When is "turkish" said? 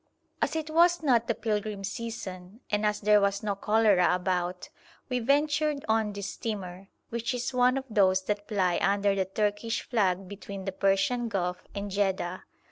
9.25-9.83